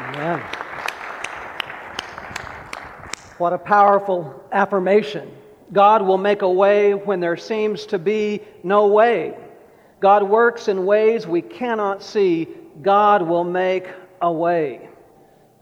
Amen. 0.00 0.40
What 3.36 3.52
a 3.52 3.58
powerful 3.58 4.42
affirmation. 4.50 5.30
God 5.72 6.00
will 6.02 6.18
make 6.18 6.40
a 6.40 6.50
way 6.50 6.94
when 6.94 7.20
there 7.20 7.36
seems 7.36 7.84
to 7.86 7.98
be 7.98 8.40
no 8.62 8.86
way. 8.86 9.36
God 10.00 10.22
works 10.22 10.68
in 10.68 10.86
ways 10.86 11.26
we 11.26 11.42
cannot 11.42 12.02
see. 12.02 12.48
God 12.80 13.20
will 13.22 13.44
make 13.44 13.88
a 14.22 14.32
way. 14.32 14.88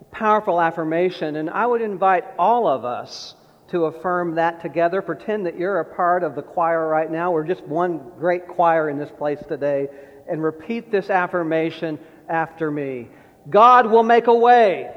A 0.00 0.04
powerful 0.14 0.60
affirmation, 0.60 1.36
and 1.36 1.50
I 1.50 1.66
would 1.66 1.82
invite 1.82 2.24
all 2.38 2.68
of 2.68 2.84
us 2.84 3.34
to 3.70 3.86
affirm 3.86 4.36
that 4.36 4.60
together. 4.62 5.02
Pretend 5.02 5.46
that 5.46 5.58
you're 5.58 5.80
a 5.80 5.84
part 5.84 6.22
of 6.22 6.36
the 6.36 6.42
choir 6.42 6.88
right 6.88 7.10
now. 7.10 7.32
We're 7.32 7.46
just 7.46 7.64
one 7.64 8.12
great 8.18 8.46
choir 8.46 8.88
in 8.88 8.98
this 8.98 9.10
place 9.18 9.40
today. 9.48 9.88
And 10.30 10.42
repeat 10.42 10.92
this 10.92 11.10
affirmation 11.10 11.98
after 12.28 12.70
me 12.70 13.08
God 13.48 13.86
will 13.90 14.02
make 14.02 14.26
a 14.26 14.34
way, 14.34 14.90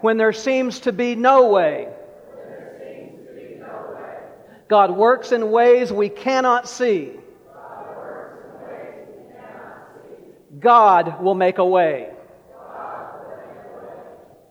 when 0.00 0.16
there 0.16 0.32
seems 0.32 0.80
to. 0.80 0.92
Be 0.92 1.14
no 1.14 1.48
way. 1.48 1.88
God 4.68 4.96
works 4.96 5.32
in 5.32 5.50
ways 5.50 5.92
we 5.92 6.08
cannot 6.08 6.68
see. 6.68 7.12
God 10.58 11.22
will 11.22 11.34
make 11.34 11.58
a 11.58 11.64
way. 11.64 12.10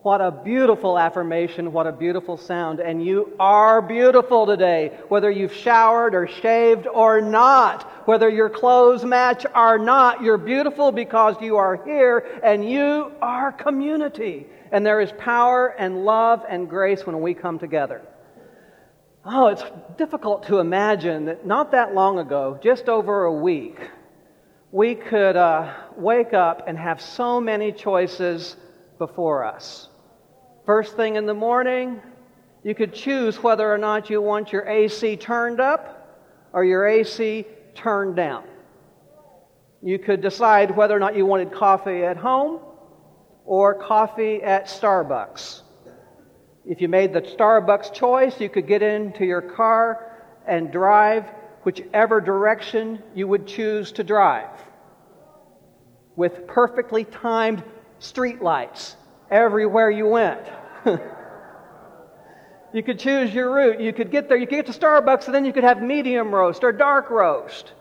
What 0.02 0.20
a 0.20 0.32
beautiful 0.32 0.98
affirmation. 0.98 1.72
What 1.72 1.86
a 1.86 1.92
beautiful 1.92 2.36
sound. 2.36 2.80
And 2.80 3.04
you 3.04 3.36
are 3.38 3.80
beautiful 3.80 4.46
today, 4.46 4.98
whether 5.06 5.30
you've 5.30 5.54
showered 5.54 6.16
or 6.16 6.26
shaved 6.26 6.88
or 6.88 7.20
not, 7.20 8.08
whether 8.08 8.28
your 8.28 8.50
clothes 8.50 9.04
match 9.04 9.46
or 9.54 9.78
not. 9.78 10.20
You're 10.20 10.38
beautiful 10.38 10.90
because 10.90 11.36
you 11.40 11.56
are 11.56 11.84
here 11.84 12.40
and 12.42 12.68
you 12.68 13.12
are 13.22 13.52
community. 13.52 14.48
And 14.72 14.84
there 14.84 15.00
is 15.00 15.12
power 15.18 15.68
and 15.68 16.04
love 16.04 16.44
and 16.48 16.68
grace 16.68 17.06
when 17.06 17.20
we 17.20 17.32
come 17.32 17.60
together. 17.60 18.02
Oh, 19.24 19.48
it's 19.48 19.64
difficult 19.98 20.48
to 20.48 20.58
imagine 20.58 21.26
that 21.26 21.46
not 21.46 21.70
that 21.72 21.94
long 21.94 22.18
ago, 22.18 22.58
just 22.60 22.88
over 22.88 23.26
a 23.26 23.32
week, 23.32 23.78
we 24.72 24.96
could 24.96 25.36
uh, 25.36 25.72
wake 25.96 26.34
up 26.34 26.64
and 26.66 26.76
have 26.76 27.00
so 27.00 27.40
many 27.40 27.70
choices 27.70 28.56
before 28.98 29.44
us. 29.44 29.88
First 30.64 30.94
thing 30.94 31.16
in 31.16 31.26
the 31.26 31.34
morning, 31.34 32.00
you 32.62 32.74
could 32.74 32.94
choose 32.94 33.42
whether 33.42 33.72
or 33.72 33.78
not 33.78 34.08
you 34.08 34.22
want 34.22 34.52
your 34.52 34.68
AC 34.68 35.16
turned 35.16 35.58
up 35.58 36.48
or 36.52 36.64
your 36.64 36.86
AC 36.86 37.46
turned 37.74 38.14
down. 38.14 38.44
You 39.82 39.98
could 39.98 40.20
decide 40.20 40.76
whether 40.76 40.96
or 40.96 41.00
not 41.00 41.16
you 41.16 41.26
wanted 41.26 41.52
coffee 41.52 42.04
at 42.04 42.16
home 42.16 42.60
or 43.44 43.74
coffee 43.74 44.40
at 44.40 44.66
Starbucks. 44.66 45.62
If 46.64 46.80
you 46.80 46.88
made 46.88 47.12
the 47.12 47.22
Starbucks 47.22 47.92
choice, 47.92 48.40
you 48.40 48.48
could 48.48 48.68
get 48.68 48.82
into 48.82 49.24
your 49.24 49.42
car 49.42 50.16
and 50.46 50.70
drive 50.70 51.24
whichever 51.64 52.20
direction 52.20 53.02
you 53.16 53.26
would 53.26 53.48
choose 53.48 53.90
to 53.92 54.04
drive 54.04 54.50
with 56.14 56.46
perfectly 56.46 57.04
timed 57.04 57.64
street 57.98 58.40
lights 58.42 58.96
everywhere 59.32 59.90
you 59.90 60.06
went. 60.06 60.40
you 62.72 62.82
could 62.84 62.98
choose 62.98 63.34
your 63.34 63.52
route. 63.52 63.80
You 63.80 63.92
could 63.92 64.10
get 64.10 64.28
there. 64.28 64.36
You 64.36 64.46
could 64.46 64.66
get 64.66 64.66
to 64.66 64.78
Starbucks, 64.78 65.26
and 65.26 65.34
then 65.34 65.44
you 65.44 65.52
could 65.52 65.64
have 65.64 65.82
medium 65.82 66.32
roast 66.32 66.62
or 66.62 66.70
dark 66.70 67.10
roast. 67.10 67.72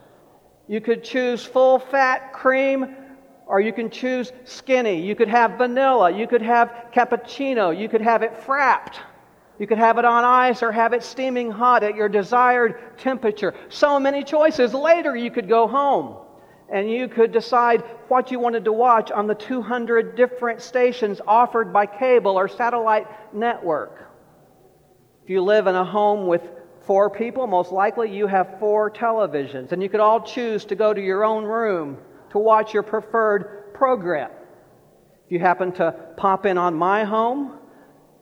You 0.68 0.80
could 0.80 1.04
choose 1.04 1.44
full 1.44 1.78
fat 1.78 2.32
cream, 2.32 2.96
or 3.46 3.60
you 3.60 3.74
can 3.74 3.90
choose 3.90 4.32
skinny. 4.46 5.06
You 5.06 5.16
could 5.16 5.28
have 5.28 5.58
vanilla. 5.58 6.10
You 6.10 6.26
could 6.26 6.42
have 6.42 6.72
cappuccino. 6.94 7.78
You 7.78 7.90
could 7.90 8.02
have 8.02 8.24
it 8.24 8.40
frapped. 8.46 8.96
You 9.60 9.68
could 9.68 9.78
have 9.78 9.98
it 10.00 10.06
on 10.06 10.24
ice 10.24 10.64
or 10.64 10.72
have 10.72 10.94
it 10.94 11.04
steaming 11.04 11.52
hot 11.52 11.84
at 11.84 11.96
your 11.96 12.10
desired 12.10 12.98
temperature. 12.98 13.54
So 13.70 14.00
many 14.00 14.24
choices. 14.24 14.74
Later, 14.74 15.16
you 15.16 15.30
could 15.30 15.48
go 15.48 15.68
home 15.68 16.16
and 16.72 16.90
you 16.90 17.10
could 17.10 17.34
decide 17.34 17.84
what 18.08 18.32
you 18.32 18.40
wanted 18.40 18.64
to 18.66 18.72
watch 18.72 19.12
on 19.12 19.28
the 19.28 19.36
200 19.36 20.16
different 20.16 20.62
stations 20.62 21.20
offered 21.28 21.74
by 21.74 21.86
cable 21.86 22.40
or 22.40 22.48
satellite 22.48 23.08
network. 23.34 24.10
If 25.24 25.30
you 25.30 25.44
live 25.44 25.68
in 25.68 25.76
a 25.76 25.84
home 25.84 26.28
with 26.28 26.42
four 26.86 27.10
people, 27.10 27.46
most 27.46 27.72
likely 27.72 28.16
you 28.16 28.26
have 28.26 28.58
four 28.60 28.90
televisions, 28.90 29.74
and 29.74 29.84
you 29.84 29.90
could 29.90 30.00
all 30.00 30.22
choose 30.22 30.64
to 30.66 30.76
go 30.76 30.94
to 30.94 31.02
your 31.02 31.26
own 31.26 31.44
room 31.44 31.98
to 32.32 32.40
watch 32.40 32.74
your 32.74 32.84
preferred 32.84 33.74
program. 33.74 34.32
If 35.26 35.32
you 35.32 35.40
happen 35.40 35.74
to 35.74 35.92
pop 36.16 36.46
in 36.46 36.58
on 36.58 36.74
my 36.74 37.04
home, 37.04 37.60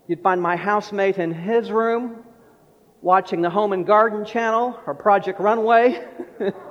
you'd 0.07 0.23
find 0.23 0.41
my 0.41 0.55
housemate 0.55 1.19
in 1.19 1.31
his 1.31 1.71
room 1.71 2.23
watching 3.01 3.41
the 3.41 3.49
Home 3.49 3.73
and 3.73 3.85
Garden 3.85 4.25
Channel 4.25 4.77
or 4.87 4.95
Project 4.95 5.39
Runway. 5.39 6.03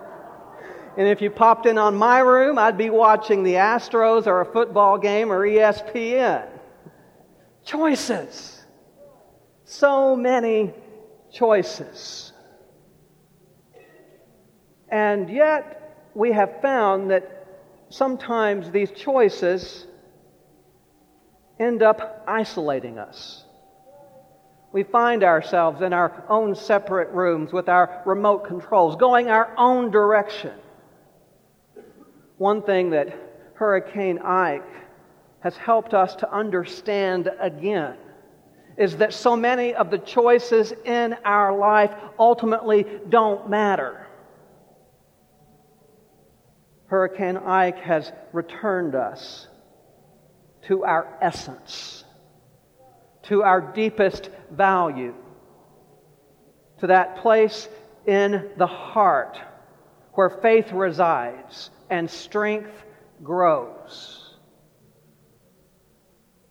And 0.96 1.06
if 1.06 1.20
you 1.20 1.30
popped 1.30 1.66
in 1.66 1.78
on 1.78 1.96
my 1.96 2.20
room, 2.20 2.58
I'd 2.58 2.78
be 2.78 2.90
watching 2.90 3.42
the 3.42 3.54
Astros 3.54 4.26
or 4.26 4.40
a 4.40 4.52
football 4.52 4.98
game 4.98 5.30
or 5.30 5.46
ESPN. 5.46 6.48
Choices. 7.64 8.64
So 9.64 10.16
many 10.16 10.72
choices. 11.32 12.32
And 14.88 15.28
yet, 15.28 16.10
we 16.14 16.32
have 16.32 16.60
found 16.62 17.10
that 17.10 17.46
sometimes 17.90 18.70
these 18.70 18.90
choices 18.90 19.86
end 21.60 21.82
up 21.82 22.24
isolating 22.26 22.98
us. 22.98 23.44
We 24.72 24.82
find 24.82 25.24
ourselves 25.24 25.80
in 25.80 25.92
our 25.92 26.24
own 26.28 26.54
separate 26.54 27.10
rooms 27.10 27.52
with 27.52 27.68
our 27.68 28.02
remote 28.04 28.46
controls, 28.46 28.96
going 28.96 29.28
our 29.28 29.52
own 29.56 29.90
direction. 29.90 30.52
One 32.38 32.62
thing 32.62 32.90
that 32.90 33.08
Hurricane 33.54 34.20
Ike 34.20 34.62
has 35.40 35.56
helped 35.56 35.92
us 35.92 36.14
to 36.16 36.32
understand 36.32 37.28
again 37.40 37.96
is 38.76 38.96
that 38.98 39.12
so 39.12 39.36
many 39.36 39.74
of 39.74 39.90
the 39.90 39.98
choices 39.98 40.72
in 40.84 41.16
our 41.24 41.56
life 41.56 41.92
ultimately 42.16 42.86
don't 43.08 43.50
matter. 43.50 44.06
Hurricane 46.86 47.36
Ike 47.36 47.80
has 47.80 48.12
returned 48.32 48.94
us 48.94 49.48
to 50.68 50.84
our 50.84 51.18
essence, 51.20 52.04
to 53.24 53.42
our 53.42 53.60
deepest 53.60 54.30
value, 54.52 55.14
to 56.78 56.86
that 56.86 57.16
place 57.16 57.68
in 58.06 58.48
the 58.56 58.66
heart 58.66 59.38
where 60.12 60.30
faith 60.30 60.70
resides 60.72 61.70
and 61.90 62.10
strength 62.10 62.72
grows. 63.22 64.36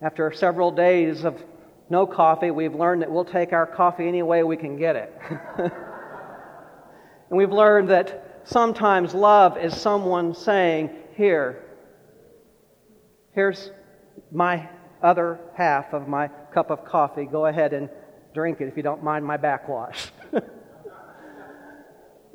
After 0.02 0.32
several 0.32 0.72
days 0.72 1.24
of 1.24 1.42
no 1.90 2.06
coffee, 2.06 2.52
we've 2.52 2.76
learned 2.76 3.02
that 3.02 3.12
we'll 3.12 3.26
take 3.26 3.54
our 3.54 3.66
coffee 3.66 4.08
any 4.08 4.22
way 4.22 4.44
we 4.44 4.58
can 4.58 4.78
get 4.78 4.96
it. 4.96 5.22
and 5.58 5.72
we've 7.32 7.52
learned 7.52 7.90
that 7.90 8.42
sometimes 8.44 9.14
love 9.14 9.58
is 9.58 9.76
someone 9.76 10.36
saying, 10.36 10.90
Here, 11.16 11.64
here's 13.34 13.72
my 14.32 14.70
other 15.02 15.40
half 15.56 15.94
of 15.94 16.08
my 16.08 16.28
cup 16.54 16.70
of 16.70 16.86
coffee. 16.86 17.26
Go 17.26 17.46
ahead 17.46 17.74
and 17.74 17.90
drink 18.34 18.62
it 18.62 18.68
if 18.68 18.78
you 18.78 18.84
don't 18.84 19.04
mind 19.04 19.26
my 19.26 19.38
backwash. 19.38 20.08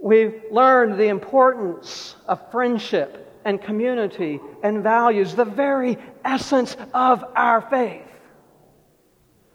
We've 0.03 0.43
learned 0.51 0.99
the 0.99 1.07
importance 1.07 2.17
of 2.27 2.51
friendship 2.51 3.41
and 3.45 3.63
community 3.63 4.41
and 4.65 4.83
values, 4.83 5.37
the 5.37 5.45
very 5.45 5.97
essence 6.25 6.77
of 6.93 7.25
our 7.37 7.61
faith. 7.71 8.03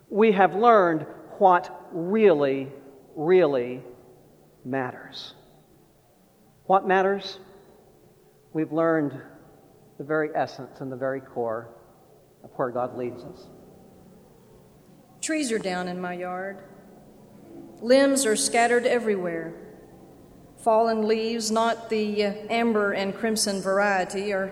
We 0.10 0.32
have 0.32 0.56
learned 0.56 1.06
what 1.38 1.90
really, 1.92 2.70
really 3.14 3.84
matters. 4.64 5.34
What 6.64 6.88
matters? 6.88 7.40
We've 8.54 8.72
learned 8.72 9.22
the 9.98 10.06
very 10.06 10.30
essence 10.34 10.80
and 10.80 10.90
the 10.90 10.96
very 10.96 11.20
core 11.20 11.68
of 12.46 12.52
where 12.56 12.70
God 12.70 12.98
leads 12.98 13.22
us. 13.22 13.48
Trees 15.20 15.52
are 15.52 15.60
down 15.60 15.90
in 15.90 16.00
my 16.00 16.14
yard. 16.14 16.64
Limbs 17.82 18.26
are 18.26 18.38
scattered 18.38 18.86
everywhere. 18.86 19.54
Fallen 20.68 21.08
leaves, 21.08 21.50
not 21.50 21.90
the 21.90 22.26
uh, 22.26 22.34
amber 22.50 22.92
and 22.92 23.16
crimson 23.16 23.62
variety, 23.62 24.34
are 24.34 24.52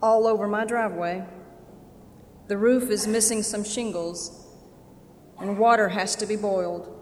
all 0.00 0.28
over 0.28 0.46
my 0.46 0.64
driveway. 0.64 1.26
The 2.46 2.56
roof 2.56 2.88
is 2.88 3.08
missing 3.08 3.42
some 3.42 3.64
shingles, 3.64 4.46
and 5.40 5.58
water 5.58 5.88
has 5.88 6.14
to 6.14 6.26
be 6.26 6.36
boiled. 6.36 6.96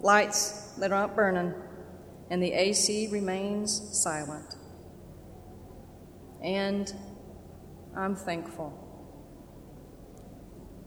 Lights 0.00 0.72
that 0.78 0.92
are 0.92 1.06
not 1.06 1.14
burning, 1.14 1.52
and 2.30 2.42
the 2.42 2.54
AC 2.54 3.08
remains 3.08 3.90
silent. 3.92 4.56
And 6.42 6.90
I'm 7.94 8.16
thankful. 8.16 8.72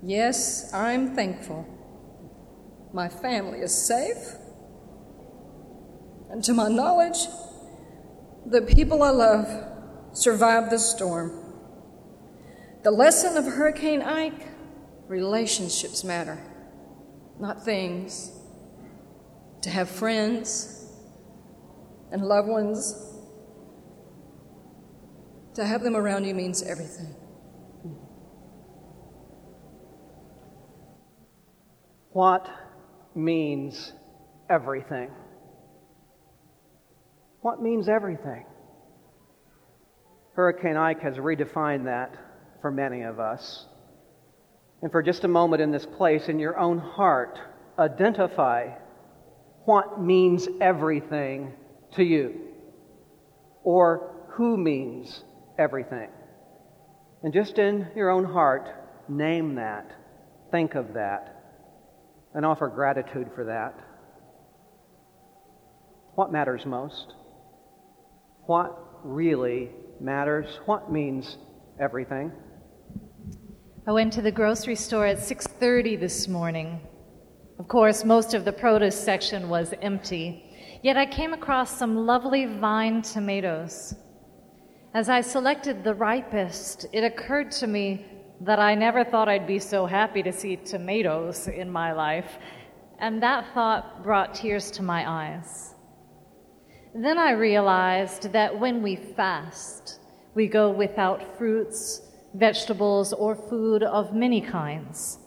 Yes, 0.02 0.74
I'm 0.74 1.14
thankful. 1.14 1.64
My 2.92 3.08
family 3.08 3.60
is 3.60 3.72
safe. 3.72 4.34
And 6.30 6.44
to 6.44 6.54
my 6.54 6.68
knowledge, 6.68 7.28
the 8.46 8.62
people 8.62 9.04
I 9.04 9.10
love 9.10 9.48
survived 10.14 10.72
the 10.72 10.80
storm. 10.80 11.32
The 12.84 12.92
lesson 12.92 13.38
of 13.38 13.46
Hurricane 13.46 14.02
Ike 14.02 14.48
relationships 15.08 16.04
matter, 16.04 16.38
not 17.40 17.64
things. 17.64 18.32
To 19.62 19.70
have 19.70 19.90
friends 19.90 20.94
and 22.12 22.22
loved 22.22 22.48
ones, 22.48 23.16
to 25.56 25.66
have 25.66 25.82
them 25.82 25.96
around 25.96 26.26
you 26.26 26.34
means 26.34 26.62
everything. 26.62 27.16
What 32.12 32.48
means 33.16 33.94
everything? 34.50 35.12
What 37.48 37.62
means 37.62 37.88
everything? 37.88 38.44
Hurricane 40.34 40.76
Ike 40.76 41.00
has 41.00 41.16
redefined 41.16 41.86
that 41.86 42.14
for 42.60 42.70
many 42.70 43.04
of 43.04 43.22
us. 43.22 43.66
And 44.82 44.92
for 44.92 45.02
just 45.02 45.24
a 45.24 45.30
moment 45.30 45.62
in 45.62 45.72
this 45.72 45.86
place, 45.86 46.28
in 46.28 46.40
your 46.40 46.60
own 46.60 46.78
heart, 46.78 47.40
identify 47.80 48.72
what 49.64 50.02
means 50.02 50.50
everything 50.60 51.54
to 51.94 52.04
you 52.04 52.38
or 53.64 54.14
who 54.32 54.58
means 54.58 55.24
everything. 55.58 56.10
And 57.24 57.32
just 57.32 57.60
in 57.60 57.88
your 57.96 58.10
own 58.10 58.26
heart, 58.26 58.68
name 59.08 59.56
that, 59.56 59.90
think 60.52 60.76
of 60.76 60.96
that, 60.96 61.46
and 62.34 62.46
offer 62.46 62.68
gratitude 62.68 63.30
for 63.34 63.46
that. 63.46 63.74
What 66.16 66.30
matters 66.34 66.66
most? 66.66 67.14
What 68.48 69.04
really 69.04 69.72
matters? 70.00 70.60
What 70.68 70.90
means 70.90 71.38
everything? 71.82 72.32
I 73.86 73.92
went 73.92 74.14
to 74.14 74.22
the 74.22 74.32
grocery 74.32 74.76
store 74.76 75.06
at 75.06 75.20
6:30 75.20 75.98
this 75.98 76.30
morning. 76.30 76.80
Of 77.60 77.68
course, 77.68 78.06
most 78.06 78.34
of 78.34 78.46
the 78.46 78.54
produce 78.54 78.96
section 78.96 79.50
was 79.50 79.74
empty. 79.82 80.46
Yet 80.82 80.96
I 80.96 81.06
came 81.06 81.34
across 81.34 81.72
some 81.72 82.06
lovely 82.06 82.46
vine 82.46 83.02
tomatoes. 83.02 83.94
As 84.94 85.10
I 85.10 85.20
selected 85.20 85.84
the 85.84 85.96
ripest, 85.96 86.88
it 86.94 87.04
occurred 87.04 87.52
to 87.60 87.68
me 87.68 88.06
that 88.40 88.60
I 88.60 88.76
never 88.76 89.04
thought 89.04 89.28
I'd 89.28 89.46
be 89.46 89.60
so 89.60 89.86
happy 89.86 90.24
to 90.24 90.32
see 90.32 90.56
tomatoes 90.56 91.50
in 91.50 91.70
my 91.70 91.92
life, 91.92 92.38
and 93.00 93.22
that 93.22 93.54
thought 93.54 94.04
brought 94.04 94.34
tears 94.34 94.72
to 94.72 94.84
my 94.84 95.04
eyes. 95.06 95.76
Then 97.00 97.20
I 97.20 97.32
realized 97.34 98.32
that 98.32 98.60
when 98.60 98.82
we 98.82 98.96
fast, 98.96 100.00
we 100.34 100.48
go 100.48 100.72
without 100.72 101.38
fruits, 101.38 102.02
vegetables, 102.34 103.14
or 103.14 103.36
food 103.36 103.84
of 103.84 104.16
many 104.16 104.42
kinds. 104.42 105.20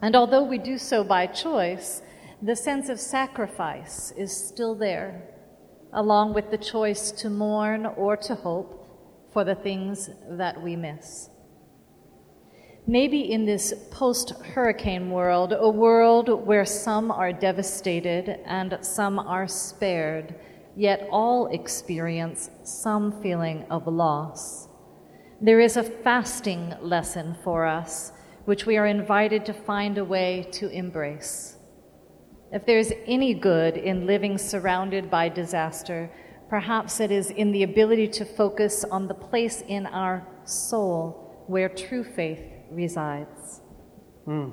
And 0.00 0.14
although 0.14 0.44
we 0.44 0.58
do 0.58 0.78
so 0.78 1.02
by 1.02 1.26
choice, 1.26 2.02
the 2.40 2.54
sense 2.54 2.88
of 2.88 3.00
sacrifice 3.00 4.12
is 4.12 4.30
still 4.30 4.76
there, 4.76 5.22
along 5.92 6.34
with 6.34 6.52
the 6.52 6.58
choice 6.58 7.10
to 7.10 7.30
mourn 7.30 7.86
or 7.86 8.16
to 8.18 8.36
hope 8.36 9.28
for 9.32 9.42
the 9.42 9.56
things 9.56 10.08
that 10.30 10.62
we 10.62 10.76
miss. 10.76 11.30
Maybe 12.86 13.32
in 13.32 13.44
this 13.44 13.74
post 13.90 14.30
hurricane 14.54 15.10
world, 15.10 15.52
a 15.52 15.68
world 15.68 16.46
where 16.46 16.64
some 16.64 17.10
are 17.10 17.32
devastated 17.32 18.38
and 18.46 18.78
some 18.82 19.18
are 19.18 19.48
spared, 19.48 20.36
yet 20.76 21.08
all 21.10 21.46
experience 21.48 22.50
some 22.62 23.22
feeling 23.22 23.64
of 23.70 23.86
loss. 23.86 24.68
There 25.40 25.60
is 25.60 25.76
a 25.76 25.82
fasting 25.82 26.74
lesson 26.80 27.36
for 27.42 27.66
us, 27.66 28.12
which 28.44 28.66
we 28.66 28.76
are 28.76 28.86
invited 28.86 29.44
to 29.46 29.52
find 29.52 29.98
a 29.98 30.04
way 30.04 30.48
to 30.52 30.68
embrace. 30.68 31.56
If 32.52 32.64
there's 32.64 32.92
any 33.06 33.34
good 33.34 33.76
in 33.76 34.06
living 34.06 34.38
surrounded 34.38 35.10
by 35.10 35.28
disaster, 35.28 36.10
perhaps 36.48 37.00
it 37.00 37.10
is 37.10 37.30
in 37.30 37.50
the 37.52 37.64
ability 37.64 38.08
to 38.08 38.24
focus 38.24 38.84
on 38.84 39.08
the 39.08 39.14
place 39.14 39.62
in 39.66 39.86
our 39.86 40.26
soul 40.44 41.44
where 41.48 41.68
true 41.68 42.04
faith 42.04 42.40
resides. 42.70 43.60
Mm. 44.26 44.52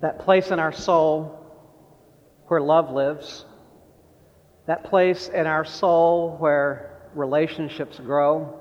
That 0.00 0.18
place 0.20 0.50
in 0.50 0.58
our 0.58 0.72
soul 0.72 1.36
where 2.48 2.60
love 2.60 2.90
lives, 2.90 3.44
that 4.70 4.84
place 4.84 5.28
in 5.34 5.48
our 5.48 5.64
soul 5.64 6.36
where 6.38 7.10
relationships 7.16 7.98
grow, 7.98 8.56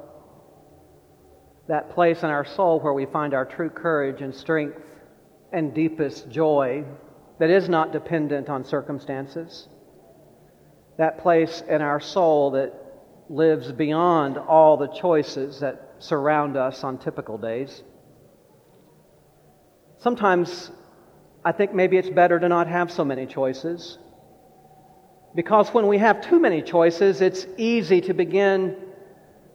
that 1.67 1.91
place 1.91 2.23
in 2.23 2.31
our 2.31 2.43
soul 2.43 2.79
where 2.79 2.93
we 2.93 3.05
find 3.05 3.35
our 3.35 3.45
true 3.45 3.69
courage 3.69 4.19
and 4.23 4.33
strength 4.33 4.81
and 5.53 5.71
deepest 5.71 6.27
joy 6.31 6.83
that 7.37 7.51
is 7.51 7.69
not 7.69 7.91
dependent 7.91 8.49
on 8.49 8.65
circumstances, 8.65 9.67
that 10.97 11.19
place 11.19 11.61
in 11.69 11.79
our 11.79 11.99
soul 11.99 12.49
that 12.49 12.73
lives 13.29 13.71
beyond 13.71 14.39
all 14.39 14.77
the 14.77 14.87
choices 14.87 15.59
that 15.59 15.93
surround 15.99 16.57
us 16.57 16.83
on 16.83 16.97
typical 16.97 17.37
days. 17.37 17.83
Sometimes 19.99 20.71
I 21.45 21.51
think 21.51 21.75
maybe 21.75 21.97
it's 21.97 22.09
better 22.09 22.39
to 22.39 22.49
not 22.49 22.65
have 22.65 22.91
so 22.91 23.05
many 23.05 23.27
choices. 23.27 23.99
Because 25.35 25.69
when 25.69 25.87
we 25.87 25.97
have 25.99 26.21
too 26.21 26.39
many 26.39 26.61
choices, 26.61 27.21
it's 27.21 27.45
easy 27.57 28.01
to 28.01 28.13
begin 28.13 28.75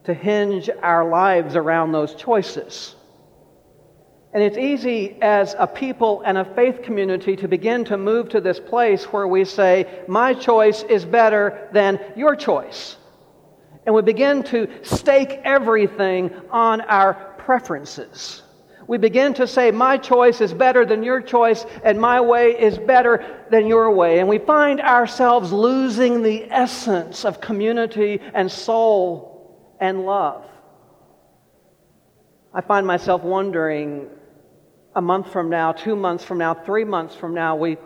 to 0.04 0.14
hinge 0.14 0.70
our 0.82 1.08
lives 1.08 1.56
around 1.56 1.92
those 1.92 2.14
choices. 2.14 2.94
And 4.32 4.42
it's 4.42 4.58
easy 4.58 5.16
as 5.22 5.54
a 5.58 5.66
people 5.66 6.22
and 6.26 6.38
a 6.38 6.44
faith 6.44 6.82
community 6.82 7.36
to 7.36 7.46
begin 7.46 7.84
to 7.86 7.96
move 7.96 8.28
to 8.30 8.40
this 8.40 8.58
place 8.58 9.04
where 9.04 9.28
we 9.28 9.44
say, 9.44 10.02
My 10.08 10.34
choice 10.34 10.82
is 10.82 11.04
better 11.04 11.68
than 11.72 12.00
your 12.16 12.34
choice. 12.34 12.96
And 13.86 13.94
we 13.94 14.02
begin 14.02 14.42
to 14.44 14.68
stake 14.82 15.40
everything 15.44 16.32
on 16.50 16.80
our 16.82 17.14
preferences. 17.38 18.42
We 18.86 18.98
begin 18.98 19.34
to 19.34 19.46
say, 19.46 19.70
My 19.70 19.96
choice 19.96 20.40
is 20.40 20.52
better 20.52 20.84
than 20.84 21.02
your 21.02 21.20
choice, 21.20 21.64
and 21.82 22.00
my 22.00 22.20
way 22.20 22.58
is 22.58 22.78
better 22.78 23.44
than 23.50 23.66
your 23.66 23.90
way. 23.90 24.18
And 24.18 24.28
we 24.28 24.38
find 24.38 24.80
ourselves 24.80 25.52
losing 25.52 26.22
the 26.22 26.44
essence 26.50 27.24
of 27.24 27.40
community 27.40 28.20
and 28.34 28.50
soul 28.50 29.76
and 29.80 30.04
love. 30.04 30.44
I 32.52 32.60
find 32.60 32.86
myself 32.86 33.22
wondering 33.22 34.08
a 34.94 35.02
month 35.02 35.32
from 35.32 35.50
now, 35.50 35.72
two 35.72 35.96
months 35.96 36.24
from 36.24 36.38
now, 36.38 36.54
three 36.54 36.84
months 36.84 37.16
from 37.16 37.34
now, 37.34 37.56
we, 37.56 37.76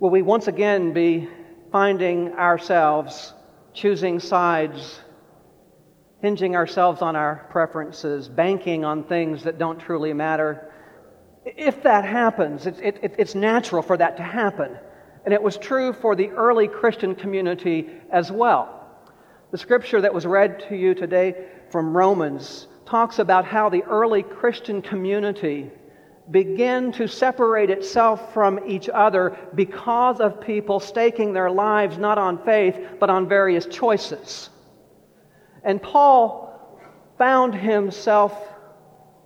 will 0.00 0.10
we 0.10 0.22
once 0.22 0.48
again 0.48 0.92
be 0.92 1.28
finding 1.70 2.32
ourselves 2.32 3.34
choosing 3.72 4.18
sides 4.18 5.00
hinging 6.20 6.56
ourselves 6.56 7.00
on 7.00 7.14
our 7.14 7.46
preferences, 7.50 8.28
banking 8.28 8.84
on 8.84 9.04
things 9.04 9.44
that 9.44 9.58
don't 9.58 9.78
truly 9.78 10.12
matter. 10.12 10.70
If 11.44 11.82
that 11.84 12.04
happens, 12.04 12.66
it's, 12.66 12.80
it, 12.80 13.14
it's 13.18 13.34
natural 13.34 13.82
for 13.82 13.96
that 13.96 14.16
to 14.16 14.22
happen. 14.22 14.76
And 15.24 15.32
it 15.32 15.42
was 15.42 15.56
true 15.56 15.92
for 15.92 16.16
the 16.16 16.28
early 16.30 16.68
Christian 16.68 17.14
community 17.14 17.88
as 18.10 18.32
well. 18.32 18.74
The 19.50 19.58
scripture 19.58 20.00
that 20.00 20.12
was 20.12 20.26
read 20.26 20.60
to 20.68 20.76
you 20.76 20.94
today 20.94 21.46
from 21.70 21.96
Romans 21.96 22.66
talks 22.84 23.18
about 23.18 23.44
how 23.44 23.68
the 23.68 23.82
early 23.84 24.22
Christian 24.22 24.82
community 24.82 25.70
began 26.30 26.92
to 26.92 27.06
separate 27.06 27.70
itself 27.70 28.34
from 28.34 28.60
each 28.66 28.88
other 28.88 29.36
because 29.54 30.20
of 30.20 30.40
people 30.40 30.80
staking 30.80 31.32
their 31.32 31.50
lives 31.50 31.96
not 31.96 32.18
on 32.18 32.42
faith, 32.44 32.76
but 32.98 33.08
on 33.08 33.28
various 33.28 33.66
choices. 33.66 34.50
And 35.64 35.82
Paul 35.82 36.80
found 37.18 37.54
himself 37.54 38.32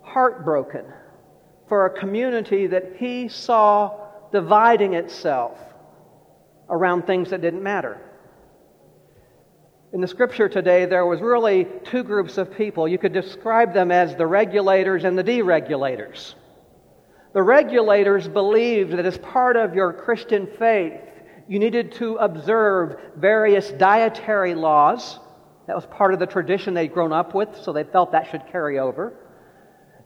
heartbroken 0.01 0.85
for 1.67 1.85
a 1.85 1.99
community 1.99 2.67
that 2.67 2.97
he 2.97 3.27
saw 3.27 3.99
dividing 4.31 4.93
itself 4.93 5.57
around 6.69 7.03
things 7.03 7.29
that 7.29 7.41
didn't 7.41 7.63
matter. 7.63 7.99
In 9.93 10.01
the 10.01 10.07
scripture 10.07 10.49
today, 10.49 10.85
there 10.85 11.05
was 11.05 11.21
really 11.21 11.67
two 11.83 12.03
groups 12.03 12.39
of 12.39 12.55
people. 12.55 12.87
You 12.87 12.97
could 12.97 13.13
describe 13.13 13.73
them 13.75 13.91
as 13.91 14.15
the 14.15 14.25
regulators 14.25 15.03
and 15.03 15.17
the 15.17 15.23
deregulators. 15.23 16.33
The 17.33 17.43
regulators 17.43 18.27
believed 18.27 18.93
that 18.93 19.05
as 19.05 19.17
part 19.19 19.55
of 19.55 19.75
your 19.75 19.93
Christian 19.93 20.47
faith, 20.57 20.99
you 21.47 21.59
needed 21.59 21.91
to 21.93 22.15
observe 22.15 22.99
various 23.17 23.69
dietary 23.71 24.55
laws 24.55 25.19
That 25.67 25.75
was 25.75 25.85
part 25.85 26.13
of 26.13 26.19
the 26.19 26.25
tradition 26.25 26.73
they'd 26.73 26.93
grown 26.93 27.13
up 27.13 27.33
with, 27.33 27.61
so 27.61 27.71
they 27.71 27.83
felt 27.83 28.11
that 28.11 28.29
should 28.29 28.45
carry 28.51 28.79
over. 28.79 29.13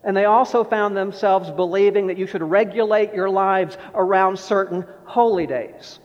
And 0.04 0.16
they 0.16 0.26
also 0.26 0.62
found 0.62 0.96
themselves 0.96 1.50
believing 1.50 2.06
that 2.06 2.18
you 2.18 2.26
should 2.26 2.42
regulate 2.42 3.12
your 3.12 3.28
lives 3.28 3.76
around 3.94 4.38
certain 4.38 4.86
holy 5.04 5.46
days. 5.46 5.98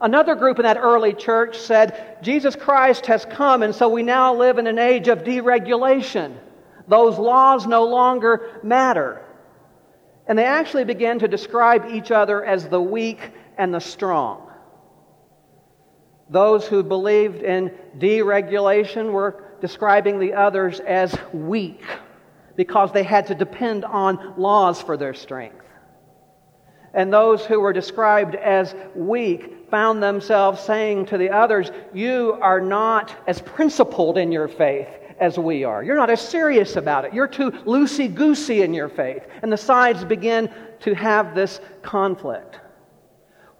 Another 0.00 0.34
group 0.34 0.58
in 0.58 0.64
that 0.64 0.76
early 0.76 1.12
church 1.12 1.58
said, 1.58 2.18
Jesus 2.22 2.54
Christ 2.54 3.06
has 3.06 3.24
come, 3.24 3.62
and 3.62 3.74
so 3.74 3.88
we 3.88 4.02
now 4.02 4.34
live 4.34 4.58
in 4.58 4.66
an 4.66 4.78
age 4.78 5.08
of 5.08 5.24
deregulation. 5.24 6.36
Those 6.86 7.18
laws 7.18 7.66
no 7.66 7.84
longer 7.84 8.60
matter. 8.62 9.22
And 10.28 10.38
they 10.38 10.44
actually 10.44 10.84
began 10.84 11.18
to 11.20 11.28
describe 11.28 11.86
each 11.90 12.10
other 12.10 12.44
as 12.44 12.68
the 12.68 12.80
weak 12.80 13.30
and 13.58 13.72
the 13.74 13.80
strong. 13.80 14.45
Those 16.28 16.66
who 16.66 16.82
believed 16.82 17.42
in 17.42 17.70
deregulation 17.98 19.12
were 19.12 19.44
describing 19.60 20.18
the 20.18 20.34
others 20.34 20.80
as 20.80 21.14
weak 21.32 21.82
because 22.56 22.92
they 22.92 23.02
had 23.02 23.26
to 23.26 23.34
depend 23.34 23.84
on 23.84 24.34
laws 24.36 24.82
for 24.82 24.96
their 24.96 25.14
strength. 25.14 25.64
And 26.94 27.12
those 27.12 27.44
who 27.44 27.60
were 27.60 27.74
described 27.74 28.34
as 28.34 28.74
weak 28.94 29.68
found 29.70 30.02
themselves 30.02 30.62
saying 30.62 31.06
to 31.06 31.18
the 31.18 31.30
others, 31.30 31.70
You 31.92 32.38
are 32.40 32.60
not 32.60 33.14
as 33.26 33.40
principled 33.42 34.16
in 34.16 34.32
your 34.32 34.48
faith 34.48 34.88
as 35.20 35.38
we 35.38 35.62
are. 35.64 35.82
You're 35.82 35.96
not 35.96 36.10
as 36.10 36.26
serious 36.26 36.76
about 36.76 37.04
it. 37.04 37.12
You're 37.12 37.28
too 37.28 37.50
loosey 37.50 38.12
goosey 38.12 38.62
in 38.62 38.72
your 38.72 38.88
faith. 38.88 39.22
And 39.42 39.52
the 39.52 39.58
sides 39.58 40.04
begin 40.04 40.50
to 40.80 40.94
have 40.94 41.34
this 41.34 41.60
conflict. 41.82 42.60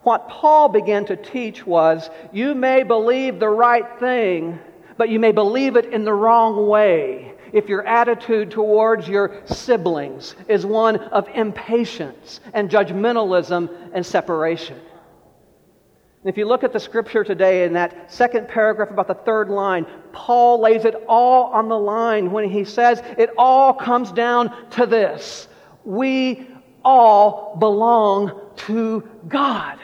What 0.07 0.29
Paul 0.29 0.69
began 0.69 1.03
to 1.07 1.17
teach 1.17 1.67
was 1.67 2.09
you 2.31 2.55
may 2.55 2.83
believe 2.83 3.41
the 3.41 3.49
right 3.49 3.99
thing, 3.99 4.57
but 4.95 5.09
you 5.09 5.19
may 5.19 5.33
believe 5.33 5.75
it 5.75 5.87
in 5.87 6.05
the 6.05 6.13
wrong 6.13 6.65
way 6.65 7.33
if 7.51 7.67
your 7.67 7.85
attitude 7.85 8.49
towards 8.49 9.09
your 9.09 9.41
siblings 9.43 10.37
is 10.47 10.65
one 10.65 10.95
of 10.95 11.27
impatience 11.35 12.39
and 12.53 12.69
judgmentalism 12.69 13.69
and 13.93 14.05
separation. 14.05 14.77
And 14.77 16.29
if 16.29 16.37
you 16.37 16.47
look 16.47 16.63
at 16.63 16.71
the 16.71 16.79
scripture 16.79 17.25
today 17.25 17.65
in 17.65 17.73
that 17.73 18.09
second 18.09 18.47
paragraph 18.47 18.91
about 18.91 19.09
the 19.09 19.13
third 19.13 19.49
line, 19.49 19.85
Paul 20.13 20.61
lays 20.61 20.85
it 20.85 20.95
all 21.09 21.51
on 21.51 21.67
the 21.67 21.77
line 21.77 22.31
when 22.31 22.49
he 22.49 22.63
says 22.63 23.01
it 23.17 23.31
all 23.37 23.73
comes 23.73 24.13
down 24.13 24.69
to 24.69 24.85
this. 24.85 25.49
We 25.83 26.47
all 26.85 27.57
belong 27.59 28.39
to 28.67 29.03
God. 29.27 29.79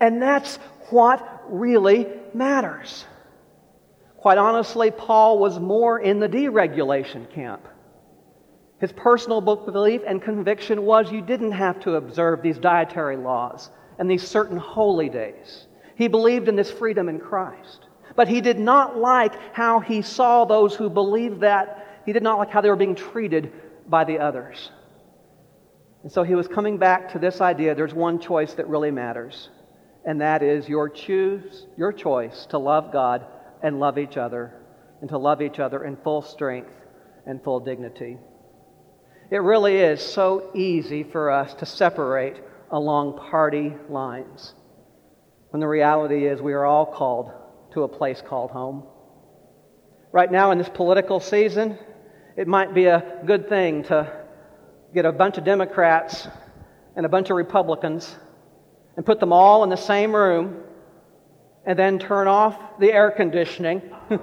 And 0.00 0.20
that's 0.20 0.56
what 0.90 1.42
really 1.48 2.06
matters. 2.34 3.04
Quite 4.18 4.38
honestly, 4.38 4.90
Paul 4.90 5.38
was 5.38 5.58
more 5.58 6.00
in 6.00 6.18
the 6.18 6.28
deregulation 6.28 7.30
camp. 7.32 7.66
His 8.80 8.92
personal 8.92 9.40
belief 9.40 10.02
and 10.06 10.20
conviction 10.20 10.82
was 10.82 11.10
you 11.10 11.22
didn't 11.22 11.52
have 11.52 11.80
to 11.80 11.94
observe 11.94 12.42
these 12.42 12.58
dietary 12.58 13.16
laws 13.16 13.70
and 13.98 14.10
these 14.10 14.26
certain 14.26 14.58
holy 14.58 15.08
days. 15.08 15.66
He 15.94 16.08
believed 16.08 16.48
in 16.48 16.56
this 16.56 16.70
freedom 16.70 17.08
in 17.08 17.18
Christ. 17.18 17.86
But 18.16 18.28
he 18.28 18.40
did 18.40 18.58
not 18.58 18.98
like 18.98 19.34
how 19.52 19.80
he 19.80 20.02
saw 20.02 20.44
those 20.44 20.74
who 20.74 20.90
believed 20.90 21.40
that. 21.40 22.02
He 22.04 22.12
did 22.12 22.22
not 22.22 22.38
like 22.38 22.50
how 22.50 22.60
they 22.60 22.68
were 22.68 22.76
being 22.76 22.94
treated 22.94 23.52
by 23.88 24.04
the 24.04 24.18
others. 24.18 24.70
And 26.02 26.12
so 26.12 26.22
he 26.22 26.34
was 26.34 26.46
coming 26.46 26.78
back 26.78 27.12
to 27.12 27.18
this 27.18 27.40
idea 27.40 27.74
there's 27.74 27.94
one 27.94 28.20
choice 28.20 28.54
that 28.54 28.68
really 28.68 28.90
matters, 28.90 29.50
and 30.06 30.20
that 30.20 30.42
is 30.42 30.68
your 30.68 30.88
choose, 30.88 31.66
your 31.76 31.92
choice 31.92 32.46
to 32.46 32.58
love 32.58 32.92
God 32.92 33.26
and 33.62 33.80
love 33.80 33.98
each 33.98 34.16
other, 34.16 34.54
and 35.00 35.10
to 35.10 35.18
love 35.18 35.42
each 35.42 35.58
other 35.58 35.84
in 35.84 35.96
full 35.96 36.22
strength 36.22 36.72
and 37.26 37.42
full 37.42 37.58
dignity. 37.60 38.16
It 39.30 39.38
really 39.38 39.76
is 39.78 40.00
so 40.00 40.50
easy 40.54 41.02
for 41.02 41.30
us 41.30 41.52
to 41.54 41.66
separate 41.66 42.36
along 42.70 43.18
party 43.18 43.74
lines 43.88 44.54
when 45.50 45.60
the 45.60 45.66
reality 45.66 46.26
is 46.26 46.40
we 46.40 46.52
are 46.52 46.64
all 46.64 46.86
called 46.86 47.32
to 47.72 47.82
a 47.82 47.88
place 47.88 48.22
called 48.24 48.52
home. 48.52 48.84
Right 50.12 50.30
now, 50.30 50.52
in 50.52 50.58
this 50.58 50.68
political 50.68 51.18
season, 51.18 51.78
it 52.36 52.46
might 52.46 52.74
be 52.74 52.86
a 52.86 53.20
good 53.26 53.48
thing 53.48 53.82
to 53.84 54.24
get 54.94 55.04
a 55.04 55.12
bunch 55.12 55.36
of 55.38 55.44
Democrats 55.44 56.28
and 56.94 57.04
a 57.04 57.08
bunch 57.08 57.30
of 57.30 57.36
Republicans 57.36 58.14
and 58.96 59.04
put 59.04 59.20
them 59.20 59.32
all 59.32 59.62
in 59.62 59.70
the 59.70 59.76
same 59.76 60.14
room 60.14 60.62
and 61.66 61.78
then 61.78 61.98
turn 61.98 62.28
off 62.28 62.78
the 62.78 62.92
air 62.92 63.10
conditioning 63.10 63.82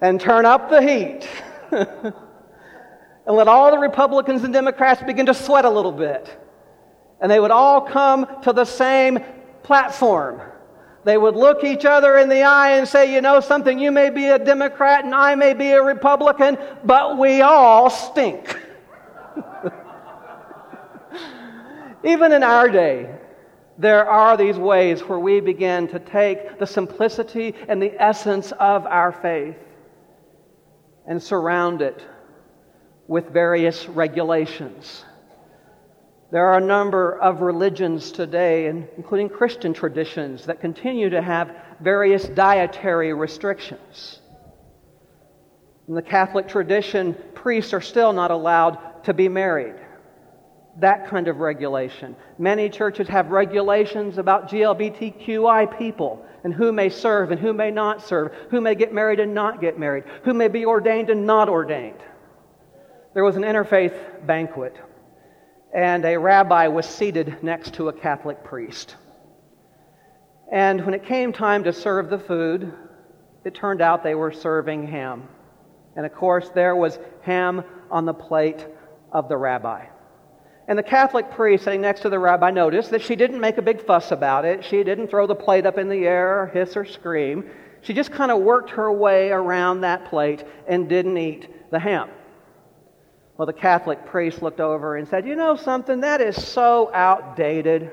and 0.00 0.20
turn 0.20 0.44
up 0.44 0.68
the 0.68 0.82
heat 0.82 1.28
and 1.70 2.12
let 3.26 3.48
all 3.48 3.70
the 3.70 3.78
Republicans 3.78 4.44
and 4.44 4.52
Democrats 4.52 5.02
begin 5.02 5.26
to 5.26 5.34
sweat 5.34 5.64
a 5.64 5.70
little 5.70 5.92
bit. 5.92 6.42
And 7.20 7.30
they 7.30 7.40
would 7.40 7.50
all 7.50 7.80
come 7.80 8.26
to 8.42 8.52
the 8.52 8.64
same 8.64 9.20
platform. 9.62 10.42
They 11.04 11.16
would 11.16 11.36
look 11.36 11.64
each 11.64 11.84
other 11.84 12.18
in 12.18 12.28
the 12.28 12.42
eye 12.42 12.72
and 12.72 12.86
say, 12.86 13.14
You 13.14 13.20
know 13.20 13.40
something, 13.40 13.78
you 13.78 13.92
may 13.92 14.10
be 14.10 14.26
a 14.26 14.38
Democrat 14.38 15.04
and 15.04 15.14
I 15.14 15.36
may 15.36 15.54
be 15.54 15.70
a 15.70 15.82
Republican, 15.82 16.58
but 16.84 17.16
we 17.16 17.42
all 17.42 17.88
stink. 17.90 18.60
Even 22.04 22.32
in 22.32 22.42
our 22.42 22.68
day, 22.68 23.08
there 23.78 24.08
are 24.08 24.36
these 24.36 24.56
ways 24.56 25.00
where 25.02 25.18
we 25.18 25.40
begin 25.40 25.88
to 25.88 25.98
take 25.98 26.58
the 26.58 26.66
simplicity 26.66 27.54
and 27.68 27.80
the 27.80 27.92
essence 28.00 28.52
of 28.52 28.86
our 28.86 29.12
faith 29.12 29.56
and 31.06 31.22
surround 31.22 31.82
it 31.82 32.04
with 33.06 33.30
various 33.30 33.88
regulations. 33.88 35.04
There 36.32 36.46
are 36.46 36.58
a 36.58 36.64
number 36.64 37.20
of 37.20 37.40
religions 37.40 38.10
today, 38.10 38.66
including 38.66 39.28
Christian 39.28 39.72
traditions, 39.72 40.46
that 40.46 40.60
continue 40.60 41.10
to 41.10 41.22
have 41.22 41.54
various 41.80 42.24
dietary 42.24 43.12
restrictions. 43.12 44.20
In 45.86 45.94
the 45.94 46.02
Catholic 46.02 46.48
tradition, 46.48 47.16
priests 47.34 47.72
are 47.72 47.80
still 47.80 48.12
not 48.12 48.32
allowed 48.32 49.04
to 49.04 49.14
be 49.14 49.28
married 49.28 49.76
that 50.78 51.08
kind 51.08 51.28
of 51.28 51.38
regulation. 51.38 52.14
Many 52.38 52.68
churches 52.68 53.08
have 53.08 53.30
regulations 53.30 54.18
about 54.18 54.50
GLBTQI 54.50 55.78
people 55.78 56.24
and 56.44 56.52
who 56.52 56.72
may 56.72 56.90
serve 56.90 57.30
and 57.30 57.40
who 57.40 57.52
may 57.52 57.70
not 57.70 58.02
serve, 58.02 58.32
who 58.50 58.60
may 58.60 58.74
get 58.74 58.92
married 58.92 59.20
and 59.20 59.34
not 59.34 59.60
get 59.60 59.78
married, 59.78 60.04
who 60.24 60.34
may 60.34 60.48
be 60.48 60.66
ordained 60.66 61.10
and 61.10 61.26
not 61.26 61.48
ordained. 61.48 62.00
There 63.14 63.24
was 63.24 63.36
an 63.36 63.42
interfaith 63.42 64.26
banquet, 64.26 64.76
and 65.74 66.04
a 66.04 66.18
rabbi 66.18 66.68
was 66.68 66.86
seated 66.86 67.42
next 67.42 67.74
to 67.74 67.88
a 67.88 67.92
Catholic 67.92 68.44
priest. 68.44 68.96
And 70.52 70.84
when 70.84 70.94
it 70.94 71.04
came 71.04 71.32
time 71.32 71.64
to 71.64 71.72
serve 71.72 72.10
the 72.10 72.18
food, 72.18 72.72
it 73.44 73.54
turned 73.54 73.80
out 73.80 74.02
they 74.02 74.14
were 74.14 74.32
serving 74.32 74.86
ham. 74.86 75.28
And 75.96 76.04
of 76.04 76.14
course, 76.14 76.50
there 76.50 76.76
was 76.76 76.98
ham 77.22 77.64
on 77.90 78.04
the 78.04 78.14
plate 78.14 78.66
of 79.10 79.28
the 79.28 79.36
rabbi. 79.36 79.86
And 80.68 80.78
the 80.78 80.82
Catholic 80.82 81.30
priest 81.30 81.64
sitting 81.64 81.80
next 81.80 82.00
to 82.00 82.08
the 82.08 82.18
rabbi 82.18 82.50
noticed 82.50 82.90
that 82.90 83.02
she 83.02 83.14
didn't 83.14 83.40
make 83.40 83.56
a 83.56 83.62
big 83.62 83.84
fuss 83.84 84.10
about 84.10 84.44
it. 84.44 84.64
She 84.64 84.82
didn't 84.82 85.08
throw 85.08 85.26
the 85.26 85.34
plate 85.34 85.64
up 85.64 85.78
in 85.78 85.88
the 85.88 86.06
air 86.06 86.42
or 86.42 86.46
hiss 86.46 86.76
or 86.76 86.84
scream. 86.84 87.48
She 87.82 87.94
just 87.94 88.10
kind 88.10 88.32
of 88.32 88.40
worked 88.40 88.70
her 88.70 88.92
way 88.92 89.30
around 89.30 89.82
that 89.82 90.06
plate 90.06 90.44
and 90.66 90.88
didn't 90.88 91.16
eat 91.16 91.70
the 91.70 91.78
ham. 91.78 92.10
Well, 93.36 93.46
the 93.46 93.52
Catholic 93.52 94.06
priest 94.06 94.42
looked 94.42 94.60
over 94.60 94.96
and 94.96 95.06
said, 95.06 95.26
You 95.26 95.36
know 95.36 95.54
something? 95.54 96.00
That 96.00 96.20
is 96.20 96.42
so 96.42 96.90
outdated. 96.92 97.92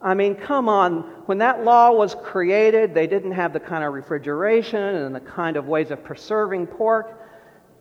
I 0.00 0.14
mean, 0.14 0.34
come 0.36 0.68
on. 0.68 1.02
When 1.26 1.38
that 1.38 1.64
law 1.64 1.92
was 1.92 2.14
created, 2.14 2.94
they 2.94 3.06
didn't 3.06 3.32
have 3.32 3.52
the 3.52 3.60
kind 3.60 3.84
of 3.84 3.92
refrigeration 3.92 4.80
and 4.80 5.14
the 5.14 5.20
kind 5.20 5.56
of 5.56 5.66
ways 5.66 5.90
of 5.90 6.02
preserving 6.02 6.68
pork. 6.68 7.20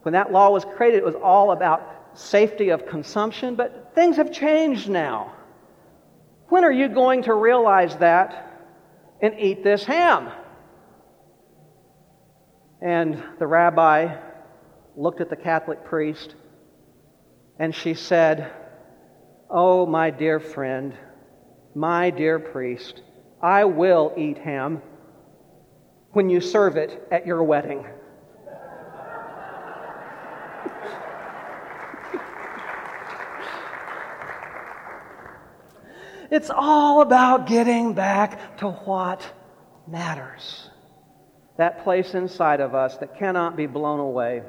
When 0.01 0.13
that 0.13 0.31
law 0.31 0.49
was 0.49 0.65
created, 0.65 0.97
it 0.97 1.05
was 1.05 1.15
all 1.15 1.51
about 1.51 2.00
safety 2.13 2.69
of 2.69 2.85
consumption, 2.85 3.55
but 3.55 3.91
things 3.95 4.17
have 4.17 4.31
changed 4.31 4.89
now. 4.89 5.33
When 6.49 6.63
are 6.63 6.71
you 6.71 6.89
going 6.89 7.23
to 7.23 7.33
realize 7.33 7.95
that 7.97 8.59
and 9.21 9.39
eat 9.39 9.63
this 9.63 9.83
ham? 9.85 10.29
And 12.81 13.23
the 13.39 13.47
rabbi 13.47 14.17
looked 14.97 15.21
at 15.21 15.29
the 15.29 15.35
Catholic 15.35 15.85
priest 15.85 16.35
and 17.59 17.73
she 17.73 17.93
said, 17.93 18.51
Oh, 19.49 19.85
my 19.85 20.09
dear 20.09 20.39
friend, 20.39 20.93
my 21.75 22.09
dear 22.09 22.39
priest, 22.39 23.01
I 23.41 23.65
will 23.65 24.13
eat 24.17 24.37
ham 24.37 24.81
when 26.11 26.29
you 26.29 26.41
serve 26.41 26.77
it 26.77 27.07
at 27.11 27.25
your 27.25 27.43
wedding. 27.43 27.85
It's 36.31 36.49
all 36.49 37.01
about 37.01 37.45
getting 37.45 37.93
back 37.93 38.57
to 38.59 38.69
what 38.71 39.21
matters. 39.85 40.69
That 41.57 41.83
place 41.83 42.13
inside 42.13 42.61
of 42.61 42.73
us 42.73 42.97
that 42.97 43.19
cannot 43.19 43.57
be 43.57 43.67
blown 43.67 43.99
away. 43.99 44.41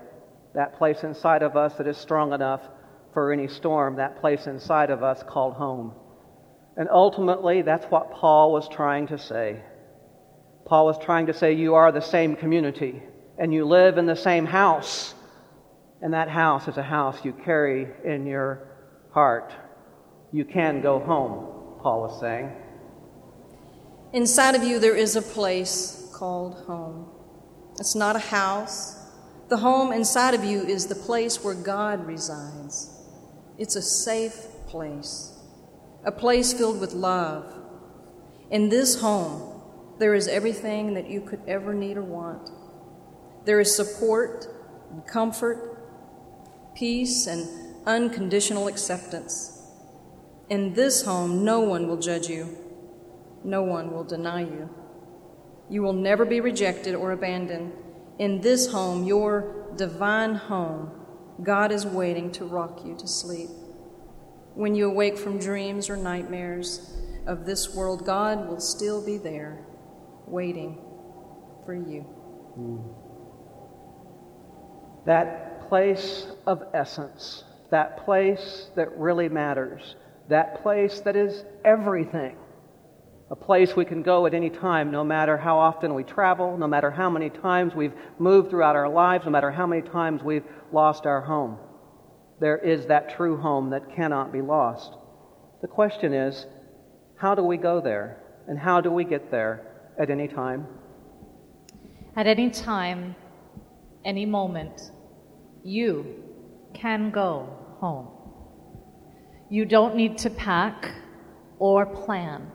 That 0.54 0.78
place 0.78 1.02
inside 1.02 1.42
of 1.42 1.56
us 1.56 1.74
that 1.74 1.88
is 1.88 1.96
strong 1.96 2.32
enough 2.32 2.62
for 3.12 3.32
any 3.32 3.48
storm. 3.48 3.96
That 3.96 4.20
place 4.20 4.46
inside 4.46 4.90
of 4.90 5.02
us 5.02 5.24
called 5.28 5.54
home. 5.54 5.92
And 6.76 6.88
ultimately, 6.88 7.62
that's 7.62 7.86
what 7.86 8.12
Paul 8.12 8.52
was 8.52 8.68
trying 8.68 9.08
to 9.08 9.18
say. 9.18 9.60
Paul 10.64 10.86
was 10.86 10.98
trying 10.98 11.26
to 11.26 11.34
say, 11.34 11.52
You 11.52 11.74
are 11.74 11.90
the 11.90 12.00
same 12.00 12.36
community, 12.36 13.02
and 13.38 13.52
you 13.52 13.64
live 13.64 13.98
in 13.98 14.06
the 14.06 14.16
same 14.16 14.46
house. 14.46 15.14
And 16.00 16.14
that 16.14 16.28
house 16.28 16.68
is 16.68 16.76
a 16.76 16.82
house 16.82 17.24
you 17.24 17.32
carry 17.32 17.88
in 18.04 18.26
your 18.26 18.68
heart. 19.12 19.52
You 20.32 20.44
can 20.44 20.80
go 20.80 20.98
home, 20.98 21.51
Paul 21.82 22.02
was 22.02 22.20
saying. 22.20 22.52
Inside 24.12 24.54
of 24.54 24.62
you, 24.62 24.78
there 24.78 24.96
is 24.96 25.16
a 25.16 25.22
place 25.22 26.08
called 26.14 26.54
home. 26.66 27.08
It's 27.80 27.94
not 27.94 28.14
a 28.14 28.20
house. 28.20 28.98
The 29.48 29.56
home 29.56 29.92
inside 29.92 30.34
of 30.34 30.44
you 30.44 30.62
is 30.62 30.86
the 30.86 30.94
place 30.94 31.42
where 31.42 31.54
God 31.54 32.06
resides. 32.06 32.90
It's 33.58 33.76
a 33.76 33.82
safe 33.82 34.46
place, 34.66 35.38
a 36.04 36.12
place 36.12 36.52
filled 36.52 36.80
with 36.80 36.92
love. 36.92 37.52
In 38.50 38.68
this 38.68 39.00
home, 39.00 39.60
there 39.98 40.14
is 40.14 40.28
everything 40.28 40.94
that 40.94 41.08
you 41.10 41.20
could 41.20 41.40
ever 41.46 41.74
need 41.74 41.96
or 41.96 42.02
want. 42.02 42.50
There 43.44 43.60
is 43.60 43.74
support 43.74 44.46
and 44.90 45.06
comfort, 45.06 45.78
peace 46.74 47.26
and 47.26 47.48
unconditional 47.86 48.68
acceptance. 48.68 49.51
In 50.52 50.75
this 50.75 51.00
home, 51.00 51.47
no 51.47 51.61
one 51.61 51.88
will 51.88 51.97
judge 51.97 52.28
you, 52.28 52.59
no 53.42 53.62
one 53.62 53.90
will 53.90 54.04
deny 54.04 54.42
you. 54.42 54.68
You 55.71 55.80
will 55.80 55.94
never 55.94 56.26
be 56.26 56.42
rejected 56.42 56.94
or 56.94 57.12
abandoned. 57.12 57.73
In 58.18 58.42
this 58.42 58.71
home, 58.71 59.04
your 59.04 59.73
divine 59.76 60.35
home, 60.35 60.90
God 61.42 61.73
is 61.73 61.87
waiting 61.87 62.30
to 62.32 62.44
rock 62.44 62.82
you 62.85 62.94
to 62.99 63.09
sleep. 63.09 63.49
When 64.52 64.75
you 64.75 64.90
awake 64.90 65.16
from 65.16 65.38
dreams 65.38 65.88
or 65.88 65.97
nightmares 65.97 66.99
of 67.26 67.47
this 67.47 67.75
world, 67.75 68.04
God 68.04 68.47
will 68.47 68.61
still 68.61 69.02
be 69.02 69.16
there, 69.16 69.64
waiting 70.26 70.76
for 71.64 71.73
you. 71.73 72.04
That 75.06 75.66
place 75.71 76.26
of 76.47 76.62
essence, 76.75 77.44
that 77.71 78.04
place 78.04 78.68
that 78.76 78.99
really 78.99 79.30
matters, 79.30 79.97
that 80.29 80.62
place 80.62 81.00
that 81.00 81.17
is 81.17 81.45
everything 81.64 82.37
a 83.33 83.35
place 83.35 83.75
we 83.75 83.87
can 83.87 84.02
go 84.02 84.26
at 84.26 84.35
any 84.35 84.50
time, 84.50 84.91
no 84.91 85.02
matter 85.02 85.38
how 85.38 85.59
often 85.59 85.95
we 85.95 86.05
travel, 86.05 86.59
no 86.59 86.67
matter 86.67 86.91
how 86.91 87.09
many 87.09 87.31
times 87.31 87.75
we've 87.75 87.95
moved 88.19 88.50
throughout 88.50 88.76
our 88.76 88.91
lives, 88.91 89.25
no 89.25 89.31
matter 89.31 89.50
how 89.50 89.67
many 89.67 89.81
times 89.81 90.23
we've 90.23 90.45
lost 90.71 91.07
our 91.07 91.23
home. 91.23 91.57
There 92.41 92.59
is 92.59 92.87
that 92.88 93.17
true 93.17 93.38
home 93.38 93.71
that 93.71 93.97
cannot 93.97 94.35
be 94.35 94.43
lost. 94.43 94.93
The 95.62 95.67
question 95.69 96.12
is, 96.12 96.47
how 97.17 97.35
do 97.35 97.43
we 97.43 97.57
go 97.57 97.81
there? 97.81 98.19
And 98.49 98.59
how 98.59 98.83
do 98.83 98.91
we 98.91 99.05
get 99.05 99.31
there 99.31 99.67
at 99.99 100.11
any 100.11 100.29
time? 100.29 100.67
At 102.14 102.26
any 102.26 102.50
time, 102.50 103.17
any 104.05 104.26
moment, 104.26 104.91
you 105.64 106.23
can 106.75 107.11
go 107.11 107.49
home. 107.79 108.09
You 109.52 109.66
don't 109.66 109.97
need 109.97 110.16
to 110.25 110.30
pack 110.30 110.90
or 111.59 111.85
plan. 111.85 112.50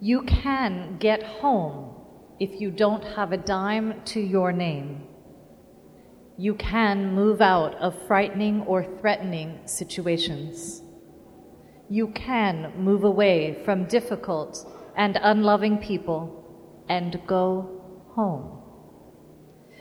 You 0.00 0.22
can 0.22 0.98
get 1.00 1.20
home 1.24 1.96
if 2.38 2.60
you 2.60 2.70
don't 2.70 3.02
have 3.02 3.32
a 3.32 3.36
dime 3.36 4.02
to 4.04 4.20
your 4.20 4.52
name. 4.52 5.08
You 6.36 6.54
can 6.54 7.12
move 7.12 7.40
out 7.40 7.74
of 7.74 8.06
frightening 8.06 8.62
or 8.68 8.84
threatening 9.00 9.58
situations. 9.64 10.80
You 11.90 12.12
can 12.12 12.72
move 12.76 13.02
away 13.02 13.60
from 13.64 13.86
difficult 13.86 14.64
and 14.96 15.18
unloving 15.20 15.78
people 15.78 16.84
and 16.88 17.20
go 17.26 17.82
home. 18.14 18.62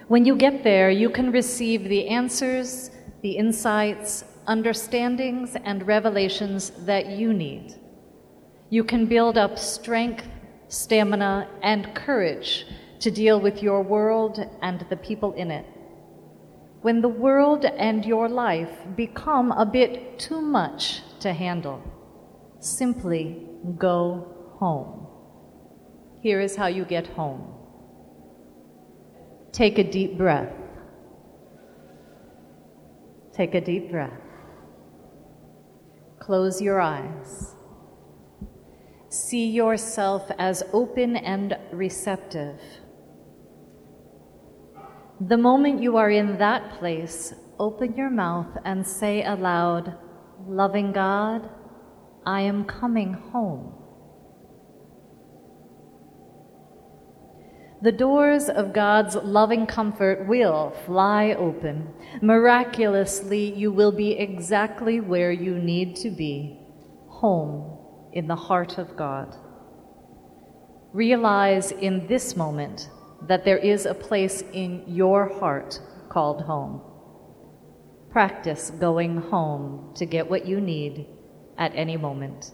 When 0.08 0.26
you 0.26 0.38
get 0.38 0.64
there, 0.64 0.90
you 0.90 1.12
can 1.12 1.32
receive 1.32 1.84
the 1.84 2.08
answers, 2.08 2.90
the 3.22 3.34
insights, 3.38 4.24
understandings, 4.48 5.56
and 5.64 5.86
revelations 5.86 6.72
that 6.86 7.08
you 7.08 7.34
need 7.34 7.76
you 8.70 8.84
can 8.84 9.06
build 9.06 9.38
up 9.38 9.58
strength, 9.58 10.28
stamina, 10.68 11.48
and 11.64 11.96
courage 11.96 12.66
to 13.00 13.10
deal 13.10 13.40
with 13.40 13.64
your 13.64 13.82
world 13.82 14.40
and 14.62 14.86
the 14.90 14.98
people 14.98 15.34
in 15.34 15.52
it. 15.52 15.66
When 16.82 17.02
the 17.02 17.10
world 17.10 17.66
and 17.66 18.06
your 18.06 18.28
life 18.28 18.70
become 18.96 19.52
a 19.52 19.66
bit 19.66 20.20
too 20.20 20.42
much 20.42 21.02
to 21.22 21.34
handle, 21.34 21.82
simply 22.60 23.48
go 23.78 24.56
home. 24.60 25.08
Here 26.22 26.42
is 26.42 26.56
how 26.56 26.68
you 26.68 26.84
get 26.84 27.08
home. 27.08 27.54
Take 29.52 29.78
a 29.80 29.84
deep 29.84 30.18
breath. 30.18 30.54
Take 33.34 33.56
a 33.56 33.62
deep 33.62 33.92
breath. 33.92 34.27
Close 36.28 36.62
your 36.62 36.82
eyes. 36.82 37.56
See 39.08 39.48
yourself 39.48 40.30
as 40.38 40.62
open 40.74 41.16
and 41.16 41.58
receptive. 41.72 42.60
The 45.22 45.38
moment 45.38 45.82
you 45.82 45.96
are 45.96 46.10
in 46.10 46.38
that 46.38 46.80
place, 46.80 47.34
open 47.58 47.96
your 47.96 48.10
mouth 48.10 48.58
and 48.66 48.86
say 48.86 49.24
aloud, 49.24 49.96
Loving 50.46 50.92
God, 50.92 51.50
I 52.26 52.42
am 52.42 52.66
coming 52.66 53.14
home. 53.14 53.74
The 57.80 57.92
doors 57.92 58.50
of 58.50 58.74
God's 58.74 59.16
loving 59.16 59.68
comfort 59.68 60.28
will 60.28 60.72
fly 60.88 61.34
open. 61.34 61.94
Miraculously, 62.24 63.54
you 63.54 63.72
will 63.72 63.92
be 63.92 64.14
exactly 64.14 65.00
where 65.00 65.32
you 65.32 65.60
need 65.60 65.96
to 65.98 66.10
be 66.10 66.60
home 67.08 67.78
in 68.14 68.28
the 68.28 68.36
heart 68.36 68.80
of 68.80 68.98
God. 68.98 69.36
Realize 70.92 71.72
in 71.72 72.08
this 72.08 72.36
moment 72.36 72.90
that 73.28 73.46
there 73.46 73.60
is 73.60 73.86
a 73.86 73.94
place 73.94 74.44
in 74.54 74.84
your 74.88 75.28
heart 75.40 75.80
called 76.10 76.42
home. 76.42 76.82
Practice 78.10 78.72
going 78.72 79.18
home 79.18 79.94
to 79.98 80.06
get 80.08 80.28
what 80.28 80.48
you 80.48 80.60
need 80.60 81.06
at 81.60 81.76
any 81.76 81.96
moment. 81.96 82.54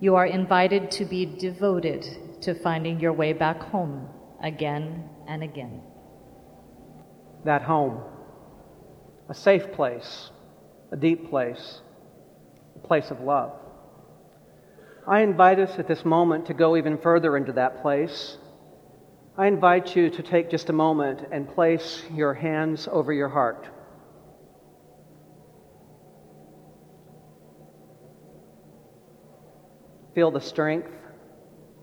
You 0.00 0.16
are 0.16 0.26
invited 0.26 0.90
to 0.92 1.06
be 1.06 1.24
devoted 1.24 2.06
to 2.42 2.54
finding 2.54 3.00
your 3.00 3.12
way 3.12 3.32
back 3.32 3.60
home 3.60 4.08
again 4.42 5.08
and 5.28 5.42
again. 5.42 5.80
That 7.44 7.62
home, 7.62 8.02
a 9.28 9.34
safe 9.34 9.72
place, 9.72 10.30
a 10.90 10.96
deep 10.96 11.30
place, 11.30 11.80
a 12.76 12.86
place 12.86 13.10
of 13.10 13.20
love. 13.20 13.52
I 15.06 15.20
invite 15.20 15.58
us 15.58 15.78
at 15.78 15.88
this 15.88 16.04
moment 16.04 16.46
to 16.46 16.54
go 16.54 16.76
even 16.76 16.98
further 16.98 17.36
into 17.36 17.52
that 17.52 17.82
place. 17.82 18.38
I 19.36 19.46
invite 19.46 19.96
you 19.96 20.10
to 20.10 20.22
take 20.22 20.50
just 20.50 20.68
a 20.68 20.72
moment 20.72 21.26
and 21.32 21.48
place 21.48 22.02
your 22.12 22.34
hands 22.34 22.88
over 22.90 23.12
your 23.12 23.28
heart. 23.28 23.68
Feel 30.14 30.30
the 30.30 30.40
strength 30.40 30.90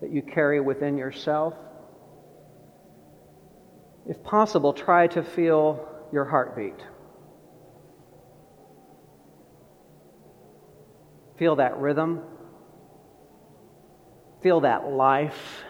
that 0.00 0.12
you 0.12 0.22
carry 0.22 0.60
within 0.60 0.96
yourself. 0.96 1.54
If 4.06 4.22
possible, 4.22 4.72
try 4.72 5.06
to 5.08 5.22
feel 5.22 5.86
your 6.12 6.24
heartbeat. 6.24 6.74
Feel 11.38 11.56
that 11.56 11.78
rhythm. 11.78 12.22
Feel 14.42 14.60
that 14.60 14.88
life. 14.88 15.62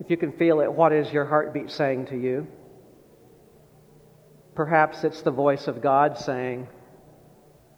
If 0.00 0.10
you 0.10 0.16
can 0.16 0.32
feel 0.32 0.60
it, 0.60 0.72
what 0.72 0.92
is 0.92 1.12
your 1.12 1.26
heartbeat 1.26 1.70
saying 1.70 2.06
to 2.06 2.16
you? 2.16 2.46
Perhaps 4.54 5.04
it's 5.04 5.22
the 5.22 5.30
voice 5.30 5.66
of 5.66 5.82
God 5.82 6.18
saying, 6.18 6.68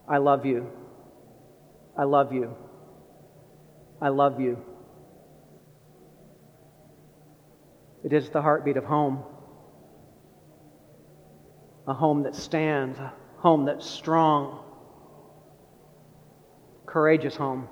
I 0.09 0.19
love 0.19 0.47
you. 0.47 0.71
I 1.97 2.05
love 2.05 2.33
you. 2.33 2.57
I 4.03 4.09
love 4.09 4.41
you. 4.41 4.59
It 8.05 8.13
is 8.13 8.31
the 8.31 8.43
heartbeat 8.43 8.77
of 8.77 8.85
home. 8.85 9.23
A 11.87 11.95
home 11.95 12.25
that 12.25 12.35
stands, 12.35 12.99
a 12.99 13.13
home 13.37 13.65
that's 13.65 13.89
strong, 13.89 14.65
courageous 16.85 17.37
home. 17.37 17.69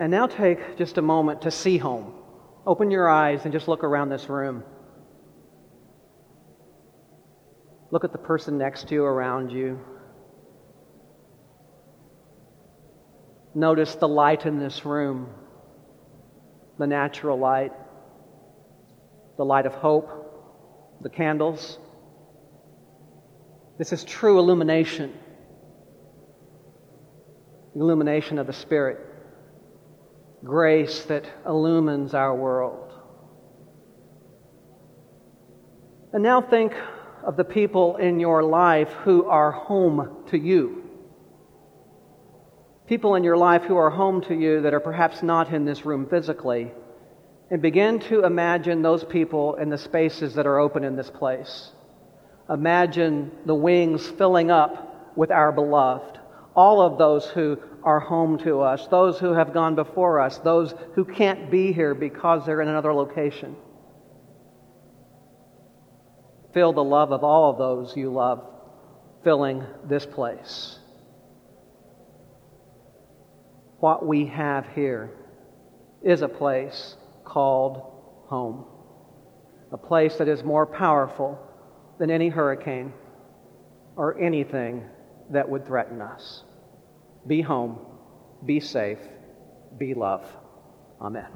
And 0.00 0.10
now 0.10 0.26
take 0.26 0.76
just 0.76 0.98
a 0.98 1.02
moment 1.02 1.42
to 1.42 1.52
see 1.52 1.78
home. 1.78 2.14
Open 2.66 2.90
your 2.90 3.08
eyes 3.08 3.44
and 3.44 3.52
just 3.52 3.68
look 3.68 3.84
around 3.84 4.08
this 4.08 4.28
room. 4.28 4.64
Look 7.92 8.02
at 8.02 8.10
the 8.10 8.18
person 8.18 8.58
next 8.58 8.88
to 8.88 8.94
you, 8.94 9.04
around 9.04 9.52
you. 9.52 9.78
Notice 13.54 13.94
the 13.94 14.08
light 14.08 14.46
in 14.46 14.58
this 14.58 14.84
room, 14.84 15.28
the 16.78 16.86
natural 16.86 17.38
light, 17.38 17.72
the 19.36 19.44
light 19.44 19.66
of 19.66 19.74
hope, 19.74 20.98
the 21.00 21.08
candles. 21.08 21.78
This 23.78 23.92
is 23.92 24.02
true 24.04 24.38
illumination, 24.38 25.12
illumination 27.76 28.38
of 28.38 28.46
the 28.46 28.52
Spirit, 28.52 28.98
grace 30.42 31.04
that 31.04 31.24
illumines 31.46 32.12
our 32.14 32.34
world. 32.34 32.92
And 36.12 36.22
now 36.22 36.40
think 36.40 36.72
of 37.24 37.36
the 37.36 37.44
people 37.44 37.96
in 37.96 38.20
your 38.20 38.42
life 38.42 38.92
who 39.04 39.26
are 39.26 39.50
home 39.50 40.24
to 40.28 40.38
you. 40.38 40.83
People 42.86 43.14
in 43.14 43.24
your 43.24 43.36
life 43.36 43.62
who 43.62 43.76
are 43.76 43.90
home 43.90 44.20
to 44.22 44.34
you 44.34 44.60
that 44.62 44.74
are 44.74 44.80
perhaps 44.80 45.22
not 45.22 45.52
in 45.52 45.64
this 45.64 45.86
room 45.86 46.06
physically. 46.08 46.70
And 47.50 47.62
begin 47.62 48.00
to 48.00 48.24
imagine 48.24 48.82
those 48.82 49.04
people 49.04 49.54
in 49.54 49.70
the 49.70 49.78
spaces 49.78 50.34
that 50.34 50.46
are 50.46 50.58
open 50.58 50.84
in 50.84 50.96
this 50.96 51.10
place. 51.10 51.70
Imagine 52.50 53.30
the 53.46 53.54
wings 53.54 54.06
filling 54.06 54.50
up 54.50 55.16
with 55.16 55.30
our 55.30 55.52
beloved. 55.52 56.18
All 56.54 56.82
of 56.82 56.98
those 56.98 57.26
who 57.26 57.58
are 57.82 58.00
home 58.00 58.38
to 58.38 58.60
us, 58.60 58.86
those 58.88 59.18
who 59.18 59.32
have 59.32 59.54
gone 59.54 59.74
before 59.74 60.20
us, 60.20 60.38
those 60.38 60.74
who 60.94 61.04
can't 61.04 61.50
be 61.50 61.72
here 61.72 61.94
because 61.94 62.44
they're 62.44 62.60
in 62.60 62.68
another 62.68 62.94
location. 62.94 63.56
Feel 66.52 66.72
the 66.72 66.84
love 66.84 67.12
of 67.12 67.24
all 67.24 67.50
of 67.50 67.58
those 67.58 67.96
you 67.96 68.12
love 68.12 68.46
filling 69.24 69.64
this 69.88 70.06
place. 70.06 70.78
What 73.84 74.06
we 74.06 74.24
have 74.28 74.66
here 74.74 75.10
is 76.02 76.22
a 76.22 76.28
place 76.28 76.96
called 77.22 77.82
home, 78.28 78.64
a 79.72 79.76
place 79.76 80.16
that 80.16 80.26
is 80.26 80.42
more 80.42 80.64
powerful 80.64 81.38
than 81.98 82.10
any 82.10 82.30
hurricane 82.30 82.94
or 83.94 84.18
anything 84.18 84.88
that 85.28 85.50
would 85.50 85.66
threaten 85.66 86.00
us. 86.00 86.44
Be 87.26 87.42
home, 87.42 87.78
be 88.46 88.58
safe, 88.58 89.00
be 89.76 89.92
love. 89.92 90.24
Amen. 90.98 91.28